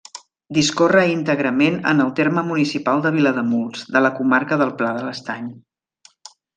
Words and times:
Discorre 0.57 1.03
íntegrament 1.09 1.77
en 1.91 2.01
el 2.07 2.09
terme 2.21 2.45
municipal 2.49 3.05
de 3.05 3.13
Vilademuls, 3.19 3.87
de 3.99 4.05
la 4.07 4.15
comarca 4.19 4.63
del 4.65 4.75
Pla 4.83 4.95
de 5.01 5.09
l'Estany. 5.09 5.57